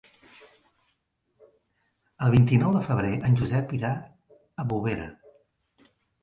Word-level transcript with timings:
El 2.27 2.33
vint-i-nou 2.35 2.73
de 2.77 2.81
febrer 2.87 3.11
en 3.29 3.37
Josep 3.43 3.77
irà 3.81 3.93
a 4.65 4.67
Bovera. 4.73 5.07